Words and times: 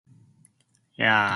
Yeah. 0.95 1.29